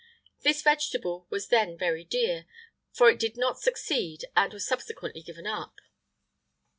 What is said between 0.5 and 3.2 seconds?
vegetable was then very dear,[IX 94] for it